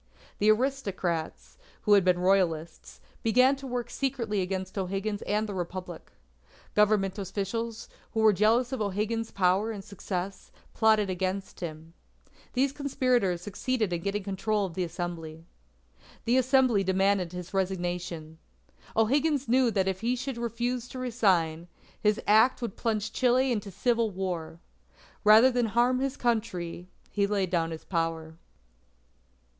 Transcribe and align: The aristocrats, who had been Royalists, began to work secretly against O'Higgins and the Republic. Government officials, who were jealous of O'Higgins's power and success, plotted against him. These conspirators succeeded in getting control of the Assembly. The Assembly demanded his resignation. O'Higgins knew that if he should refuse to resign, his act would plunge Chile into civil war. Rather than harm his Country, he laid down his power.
The 0.39 0.49
aristocrats, 0.49 1.59
who 1.83 1.93
had 1.93 2.03
been 2.03 2.17
Royalists, 2.17 3.01
began 3.21 3.55
to 3.57 3.67
work 3.67 3.91
secretly 3.91 4.41
against 4.41 4.75
O'Higgins 4.75 5.21
and 5.27 5.45
the 5.47 5.53
Republic. 5.53 6.11
Government 6.73 7.19
officials, 7.19 7.87
who 8.13 8.21
were 8.21 8.33
jealous 8.33 8.71
of 8.71 8.81
O'Higgins's 8.81 9.29
power 9.29 9.69
and 9.69 9.83
success, 9.83 10.51
plotted 10.73 11.11
against 11.11 11.59
him. 11.59 11.93
These 12.53 12.71
conspirators 12.71 13.43
succeeded 13.43 13.93
in 13.93 14.01
getting 14.01 14.23
control 14.23 14.65
of 14.65 14.73
the 14.73 14.83
Assembly. 14.83 15.45
The 16.25 16.37
Assembly 16.37 16.83
demanded 16.83 17.31
his 17.31 17.53
resignation. 17.53 18.39
O'Higgins 18.95 19.47
knew 19.47 19.69
that 19.69 19.87
if 19.87 20.01
he 20.01 20.15
should 20.15 20.39
refuse 20.39 20.87
to 20.87 20.97
resign, 20.97 21.67
his 21.99 22.19
act 22.25 22.59
would 22.59 22.75
plunge 22.75 23.13
Chile 23.13 23.51
into 23.51 23.69
civil 23.69 24.09
war. 24.09 24.59
Rather 25.23 25.51
than 25.51 25.67
harm 25.67 25.99
his 25.99 26.17
Country, 26.17 26.87
he 27.11 27.27
laid 27.27 27.51
down 27.51 27.69
his 27.69 27.85
power. 27.85 28.35